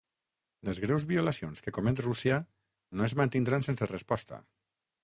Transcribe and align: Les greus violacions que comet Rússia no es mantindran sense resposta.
Les 0.69 0.79
greus 0.85 1.05
violacions 1.11 1.61
que 1.67 1.75
comet 1.79 2.01
Rússia 2.07 2.41
no 2.99 3.07
es 3.11 3.17
mantindran 3.23 3.69
sense 3.71 3.91
resposta. 3.97 4.43